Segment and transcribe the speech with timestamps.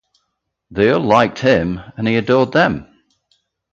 [0.71, 2.87] They all liked him, and he adored them.